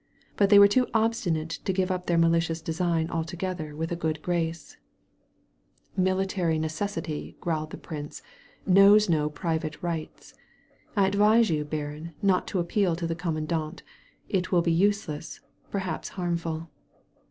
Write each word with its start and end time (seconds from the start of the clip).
But 0.35 0.49
they 0.49 0.57
were 0.57 0.67
too 0.67 0.87
obstinate 0.95 1.59
to 1.63 1.71
give 1.71 1.91
up 1.91 2.07
their 2.07 2.17
malicious 2.17 2.59
design 2.59 3.07
altogether 3.11 3.75
with 3.75 3.91
a 3.91 3.95
good 3.95 4.19
grace. 4.23 4.75
58 5.93 5.93
A 5.93 5.93
SANCTUARY 5.93 5.93
OF 5.93 5.93
TREES 5.93 6.03
"Military 6.31 6.57
necessity," 6.59 7.37
growled 7.39 7.69
the 7.69 7.77
prince, 7.77 8.23
"knows 8.65 9.07
no 9.09 9.29
private 9.29 9.83
rights. 9.83 10.33
I 10.97 11.05
advise 11.05 11.51
you, 11.51 11.63
baron, 11.63 12.15
not 12.19 12.47
to 12.47 12.59
ap 12.59 12.69
peal 12.69 12.95
to 12.95 13.05
the 13.05 13.13
commandant. 13.13 13.83
It 14.27 14.51
will 14.51 14.63
be 14.63 14.71
useless, 14.71 15.39
per 15.69 15.77
haps 15.77 16.09
harmful." 16.09 16.71